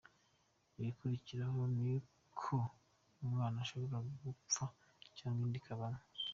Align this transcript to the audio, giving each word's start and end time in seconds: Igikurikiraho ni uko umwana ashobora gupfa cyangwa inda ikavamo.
Igikurikiraho 0.77 1.59
ni 1.81 1.93
uko 1.99 2.55
umwana 3.23 3.57
ashobora 3.63 3.95
gupfa 4.23 4.63
cyangwa 5.17 5.41
inda 5.45 5.57
ikavamo. 5.61 6.01